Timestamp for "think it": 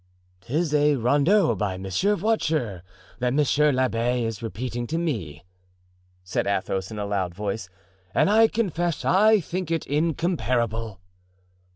9.39-9.85